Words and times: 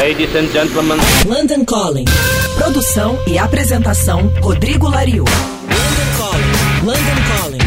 Ladies 0.00 0.34
and 0.34 0.48
gentlemen. 0.50 0.96
London 1.26 1.62
Calling. 1.62 2.06
Produção 2.56 3.18
e 3.26 3.36
apresentação 3.36 4.32
Rodrigo 4.40 4.88
Lariu. 4.88 5.24
London 5.24 6.16
Calling. 6.16 6.86
London 6.86 7.22
Calling. 7.36 7.58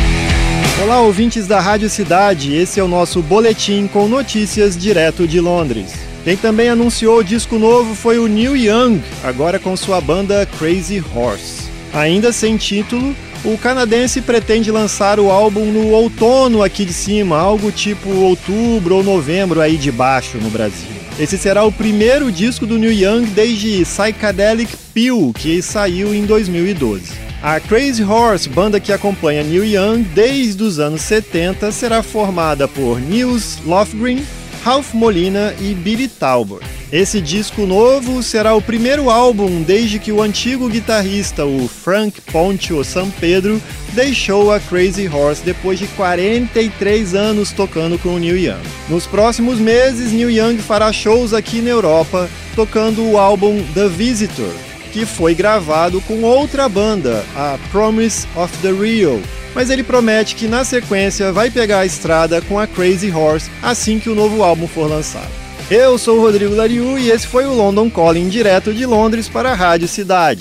Olá, 0.82 1.02
ouvintes 1.02 1.46
da 1.46 1.59
Rádio 1.59 1.91
Cidade. 1.91 2.55
Esse 2.55 2.80
é 2.80 2.84
o 2.84 2.88
nosso 2.88 3.21
boletim 3.21 3.86
com 3.86 4.07
notícias 4.07 4.75
direto 4.75 5.27
de 5.27 5.39
Londres. 5.39 5.93
Quem 6.23 6.36
também 6.36 6.70
anunciou 6.70 7.20
o 7.20 7.23
disco 7.23 7.59
novo 7.59 7.93
foi 7.93 8.18
o 8.18 8.25
Neil 8.25 8.57
Young, 8.57 9.00
agora 9.23 9.59
com 9.59 9.77
sua 9.77 10.02
banda 10.02 10.43
Crazy 10.57 11.04
Horse. 11.13 11.70
Ainda 11.93 12.34
sem 12.34 12.57
título, 12.57 13.15
o 13.45 13.55
canadense 13.59 14.21
pretende 14.21 14.71
lançar 14.71 15.20
o 15.20 15.29
álbum 15.29 15.65
no 15.65 15.91
outono 15.91 16.63
aqui 16.63 16.84
de 16.84 16.93
cima, 16.93 17.38
algo 17.38 17.71
tipo 17.71 18.09
outubro 18.09 18.95
ou 18.95 19.04
novembro 19.04 19.62
aí 19.62 19.77
de 19.77 19.91
baixo 19.91 20.40
no 20.40 20.50
Brasil. 20.50 21.02
Esse 21.20 21.38
será 21.38 21.63
o 21.63 21.72
primeiro 21.72 22.31
disco 22.31 22.66
do 22.66 22.80
Neil 22.80 22.91
Young 22.91 23.26
desde 23.27 23.84
Psychedelic 23.84 24.76
Pill, 24.95 25.31
que 25.38 25.62
saiu 25.62 26.13
em 26.13 26.26
2012. 26.26 27.12
A 27.41 27.59
Crazy 27.59 28.03
Horse, 28.03 28.49
banda 28.49 28.80
que 28.80 28.91
acompanha 28.91 29.44
Neil 29.44 29.63
Young 29.63 30.02
desde 30.02 30.63
os 30.63 30.80
anos 30.80 31.02
70, 31.03 31.72
será 31.72 32.02
formada 32.02 32.67
por 32.67 32.99
Nils 32.99 33.59
Lofgren, 33.63 34.26
Ralph 34.63 34.94
Molina 34.94 35.53
e 35.62 35.76
Billy 35.76 36.08
Talbot. 36.08 36.66
Esse 36.93 37.20
disco 37.20 37.65
novo 37.65 38.21
será 38.21 38.53
o 38.53 38.61
primeiro 38.61 39.09
álbum 39.09 39.63
desde 39.63 39.97
que 39.97 40.11
o 40.11 40.21
antigo 40.21 40.70
guitarrista, 40.70 41.43
o 41.43 41.67
Frank 41.67 42.21
Poncho 42.31 42.83
San 42.83 43.09
Pedro, 43.09 43.59
deixou 43.93 44.52
a 44.52 44.59
Crazy 44.59 45.07
Horse 45.07 45.41
depois 45.43 45.79
de 45.79 45.88
43 45.88 47.16
anos 47.16 47.52
tocando 47.52 47.97
com 47.97 48.09
o 48.09 48.19
Neil 48.19 48.38
Young. 48.38 48.61
Nos 48.88 49.07
próximos 49.07 49.57
meses, 49.57 50.11
Neil 50.11 50.29
Young 50.29 50.59
fará 50.59 50.93
shows 50.93 51.33
aqui 51.33 51.61
na 51.61 51.72
Europa, 51.72 52.30
tocando 52.55 53.03
o 53.03 53.17
álbum 53.17 53.63
The 53.73 53.88
Visitor, 53.88 54.53
que 54.91 55.03
foi 55.03 55.33
gravado 55.33 56.00
com 56.02 56.22
outra 56.22 56.69
banda, 56.69 57.25
a 57.35 57.57
Promise 57.72 58.28
of 58.35 58.55
the 58.59 58.72
Real. 58.72 59.19
Mas 59.55 59.72
ele 59.72 59.81
promete 59.81 60.35
que 60.35 60.47
na 60.47 60.63
sequência 60.63 61.33
vai 61.33 61.50
pegar 61.50 61.80
a 61.80 61.85
estrada 61.88 62.39
com 62.44 62.59
a 62.59 62.67
Crazy 62.67 63.09
Horse 63.09 63.50
assim 63.63 63.97
que 63.97 64.11
o 64.11 64.16
novo 64.16 64.44
álbum 64.44 64.67
for 64.67 64.88
lançado. 64.88 65.42
Eu 65.75 65.97
sou 65.97 66.19
o 66.19 66.21
Rodrigo 66.21 66.53
Lariu 66.53 66.99
e 66.99 67.09
esse 67.09 67.25
foi 67.25 67.47
o 67.47 67.53
London 67.55 67.89
Calling 67.89 68.29
direto 68.29 68.71
de 68.71 68.85
Londres 68.85 69.27
para 69.27 69.53
a 69.53 69.55
Rádio 69.55 69.88
Cidade. 69.88 70.39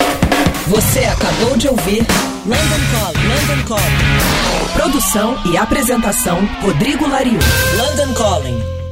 Você 0.67 0.99
acabou 1.05 1.57
de 1.57 1.67
ouvir 1.67 2.05
London 2.45 2.83
Calling. 2.91 3.27
London 3.29 3.67
Calling. 3.67 4.73
Produção 4.73 5.35
e 5.51 5.57
apresentação 5.57 6.37
Rodrigo 6.61 7.07
Lariu. 7.07 7.39
London 7.75 8.13
Calling. 8.13 8.82